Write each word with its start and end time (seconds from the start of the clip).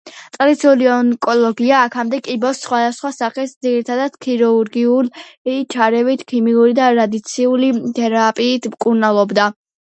ტრადიციული 0.35 0.85
ონკოლოგია 0.93 1.81
აქამდე 1.89 2.19
კიბოს 2.27 2.61
სხვადასხვა 2.63 3.11
სახეს 3.17 3.53
ძირითადად 3.67 4.17
ქირურგიული 4.27 5.59
ჩარევით, 5.77 6.27
ქიმიური 6.35 6.77
და 6.83 6.91
რადიაციული 7.03 7.73
თერაპიით 8.03 8.71
მკურნალობდა. 8.77 9.51